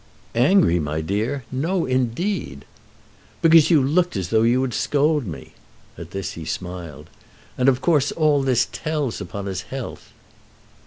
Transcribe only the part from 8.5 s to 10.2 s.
tells upon his health."